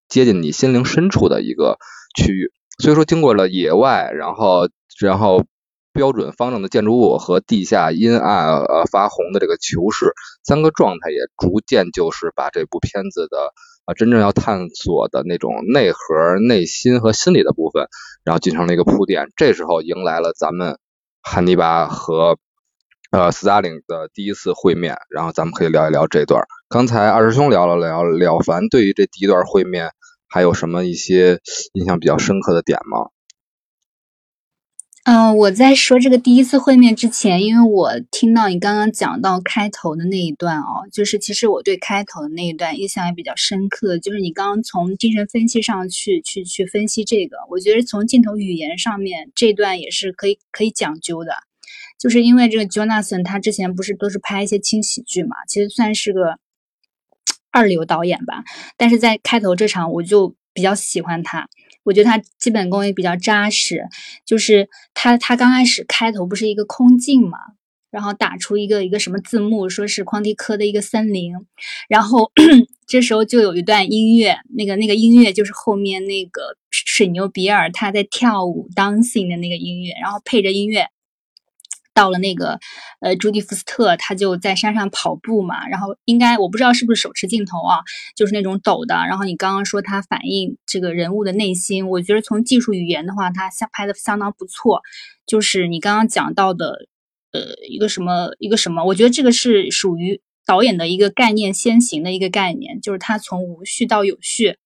[0.08, 1.78] 接近你心灵深处的一个
[2.16, 2.52] 区域。
[2.78, 4.68] 所以说，经过了野外，然后
[5.00, 5.44] 然后
[5.92, 10.12] 标准方正的建筑物和地下阴暗呃发红的这个囚室
[10.44, 13.52] 三个状态，也逐渐就是把这部片子的。
[13.84, 17.88] 啊，真正要探索的那种内核、内心和心理的部分，
[18.24, 19.26] 然后进行了一个铺垫。
[19.36, 20.78] 这时候迎来了咱们
[21.20, 22.38] 汉尼拔和
[23.10, 26.44] 呃斯大林的第一次会面，然后咱们可以聊一聊这段。
[26.68, 29.90] 刚才二师兄聊了聊，了凡对于这第一段会面
[30.28, 31.40] 还有什么一些
[31.72, 33.08] 印象比较深刻的点吗？
[35.04, 51.32] 嗯，我在说这个第一次会面之前，因为我听到你刚刚讲到开头的那一段哦，就是其实我对开头的那一段印象也比较深刻，就是你刚刚从精神分析上去去去分析这个，我觉得从镜头语言上面这段也是可以可以讲究的，
[51.98, 56.38] 就是因为这个 Jonathan 他之前不是都是拍一些轻喜剧嘛，其实算是个
[57.50, 58.44] 二流导演吧，
[58.76, 61.48] 但是在开头这场我就比较喜欢他。
[61.84, 63.84] 我觉得他基本功也比较扎实，
[64.24, 67.38] 就是他他刚开始开头不是一个空镜嘛，
[67.90, 71.32] 然后打出一个一个什么字幕，说是匡迪科的一个森林，
[71.88, 72.30] 然后
[72.86, 80.86] 这时候就有一段音乐，那个那个音乐就是后面那个水牛比尔他在跳舞 dancing 的那个音乐，然后配着音乐。
[81.94, 82.58] 到了那个，
[83.00, 87.80] 呃，朱迪福斯特，他就在山上跑步嘛，然后应该我不知道是不是手持镜头啊，
[88.16, 88.94] 就是那种抖的。
[88.94, 94.80] 然后你刚刚说他反映这个人物的内心，我觉得从技术语言的话，他相拍的相当不错。
[95.26, 96.86] 就是你刚刚讲到的，
[97.32, 104.56] 呃，一个什么一个什么，我觉得这个是属于导演的一个概念先行的一个概念，就是他从无序到有序，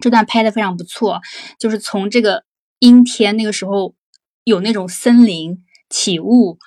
[0.00, 1.20] 这段拍的非常不错。
[1.58, 2.44] 就是从这个
[2.78, 3.94] 阴天那个时候
[4.44, 5.64] 有那种森林。
[5.90, 6.58] 起雾，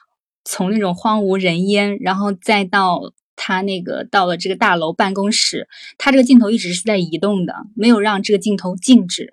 [0.44, 9.32] 从那种荒无人烟，然后再到他那个到了这个大楼办公室，他这个镜头一直是在移动的，没有让这个镜头静止，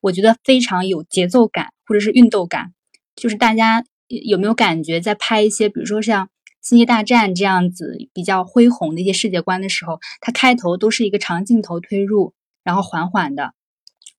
[0.00, 2.72] 我觉得非常有节奏感或者是运动感。
[3.14, 6.26] 就是大家有没有感觉，在拍一些比如说像
[6.62, 12.32] 《星际大战》这样子比较恢宏的一些世界观的时候，它开头都是一个长镜头推入，
[12.64, 13.52] 然后缓缓的，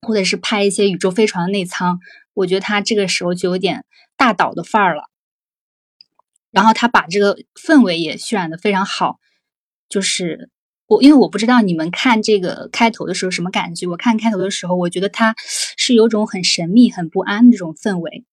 [0.01, 1.99] 或者是拍一些宇宙飞船的内舱，
[2.33, 3.83] 我觉得他这个时候就有点。
[4.17, 5.03] 大导的范儿了，
[6.51, 9.19] 然后他把这个氛围也渲染的非常好。
[9.87, 10.49] 就是
[10.87, 13.87] 我，因为我不知道你们看这个开头的时候什么感觉。
[13.87, 18.25] 我看开头的时候，我觉得他是有种很神秘、很不安的这种氛围，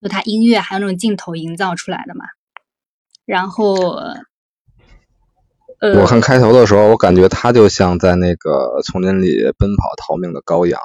[0.00, 2.24] 就他音乐还有那种镜头营造出来的嘛。
[3.26, 3.74] 然后，
[5.80, 10.80] 呃，我看开头的时候，我感觉他就像在那个丛林里奔跑逃命的羔羊。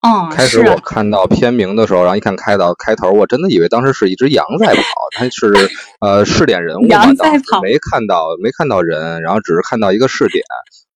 [0.00, 5.52] 哦，开始我看到片名的时候，然后一看开到开头，我真的以为当时是一只羊在跑，它是
[6.00, 10.44] 呃试点人物嘛，羊在跑，没看到没看到人，然后只是看到一个试点，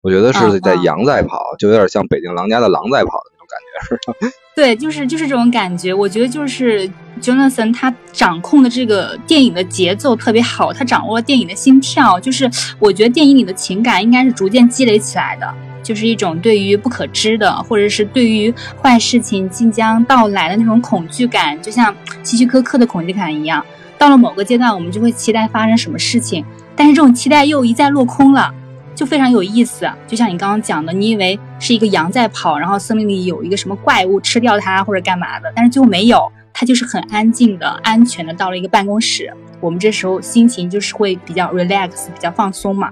[0.02, 4.36] 我觉得是在羊在跑，就有点像北京狼家的狼在跑的那种感觉，是吧？
[4.54, 5.92] 对，就是就是这种感觉。
[5.92, 6.88] 我觉得就是
[7.20, 12.48] Jonathan 他掌控的这个电影的节奏特别好，他掌握了电影的心跳，就是
[12.78, 15.52] 我觉得电影里的情感应该是逐渐积累起来的。
[15.82, 23.64] 就是一种对于不可知的，或者是对于坏事情即将到来的那种恐惧感，就像希区柯克的恐惧感一样。
[23.98, 28.52] 到了某个阶段，我们就会期待发生什么事情，但是这种期待又一再落空了，
[28.94, 29.88] 就非常有意思。
[30.08, 39.32] 就像你刚刚讲的，你以为是一个羊在跑，然后森林里有一个什么怪物吃掉它或者干嘛的，但是最后没有，它就是很安静的、安全的到了一个办公室。
[39.60, 42.90] 我们这时候心情就是会比较 relax，比较放松嘛。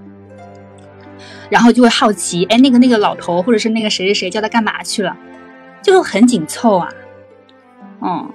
[1.51, 5.14] 然后就会好奇，哎，那个那个老头，或者是那个谁谁谁叫他干嘛去了，
[5.82, 6.88] 就很紧凑啊。
[8.01, 8.30] 嗯，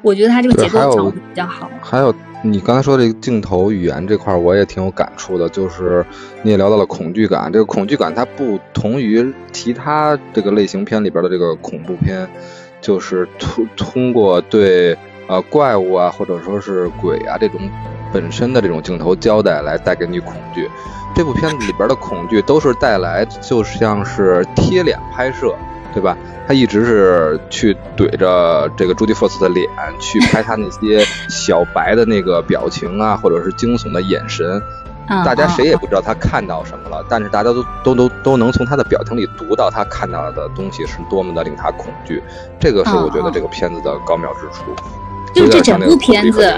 [0.00, 1.68] 我觉得他这个节奏掌握比较好。
[1.82, 5.48] 还有你刚才说这个镜头语言这块，我也挺有感触的。
[5.48, 6.06] 就是
[6.42, 12.26] 你也聊到了恐惧感，这个恐惧感它不同于其他这个类型片里边的这个恐怖片，
[12.80, 14.96] 就是通通过对
[15.26, 17.60] 呃怪物啊或者说是鬼啊这种
[18.12, 20.68] 本身的这种镜头交代来带给你恐惧。
[21.14, 25.54] 这部片子里边的恐惧都是带来，就像是贴脸拍摄，
[25.92, 26.16] 对吧？
[26.46, 29.66] 他一直是去怼着这个朱迪福斯的脸
[29.98, 34.60] 去拍他那些小白的那个表情啊，或者是惊悚的眼神。
[35.06, 42.22] 大家谁也不知道他看到什么了，但是大家都都都都能从他的表情里读到他看到的东西是多么的令他恐惧。
[42.58, 44.64] 这个是我觉得这个片子的高妙之处。
[45.34, 46.54] 就这整部片子。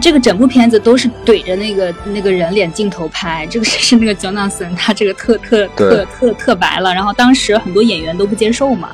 [0.00, 8.90] 这个整部片子都是怼着那个那个人脸镜头拍，这个是是那个 Jonathan 他这个特特 特特特白了，然后当时很多演员都不接受嘛。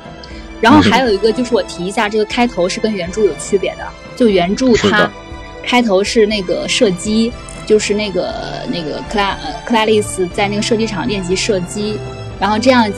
[0.61, 5.09] 然后还有一个就是我提一下，这个开头是跟原著有区别的，就原著它
[5.63, 7.31] 开头是那个射击，
[7.65, 8.33] 就是那个
[8.69, 11.97] 那个克拉克拉丽丝在那个射击场练习射击，
[12.41, 12.91] 然后这样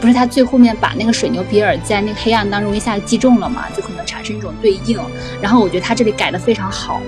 [0.00, 4.98] 不是他最后面把那个水牛比尔在那个黑暗当中一下击中了嘛，就可能产生一种对应。
[5.40, 7.00] 然后我觉得他这里改的非常好。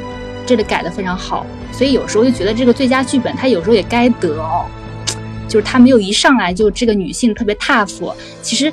[0.51, 4.67] 这里改的非常好，所以有时候就觉得这个最佳剧本，它有时候也该得哦。
[5.47, 8.13] 就是他没有一上来就这个女性特别 tough。
[8.43, 8.73] 其实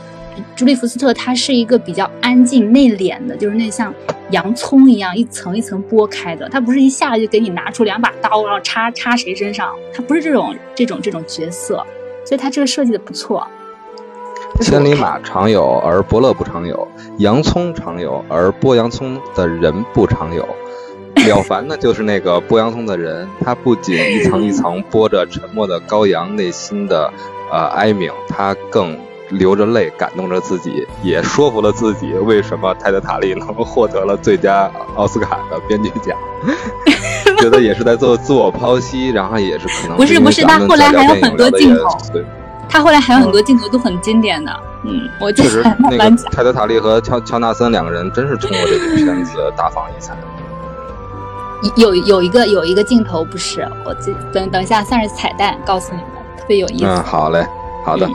[0.55, 3.93] 朱莉福斯特她是一个比较安静内敛的，就是那像
[4.31, 6.49] 洋葱一样一层一层剥开的。
[6.49, 9.71] 她不是一下来就给你拿出两把刀，然后插插谁身上。
[9.93, 11.85] 她不是这种这种这种角色，
[12.25, 13.47] 所以她这个设计的不错。
[14.61, 16.75] 千里马常有，而伯乐不常有；
[17.19, 20.47] 洋葱常有，而剥洋葱的人不常有。
[21.25, 27.11] 了凡呢，就是那个剥洋葱的人，他不仅一层一层剥着沉默的羔羊内心的
[27.51, 28.97] 呃哀鸣，他更
[29.29, 36.17] 流着泪感动着自己，也说服了自己为什么泰德塔利能获得了最佳奥斯卡的编剧奖，
[37.41, 42.23] 觉得也是在做自我剖析，然后也是可能不是不是，他后来还有很多镜头，对，
[42.69, 44.51] 他后来还有很多镜头都很经典的，
[44.85, 50.15] 嗯，我确实那个泰德塔利和乔乔纳森两个人真是通过这部片子大放异彩。
[51.75, 53.93] 有有一个有一个镜头不是我
[54.31, 56.85] 等等一下算是彩蛋告诉你们特别有意思。
[56.85, 57.45] 嗯，好嘞，
[57.83, 58.07] 好的。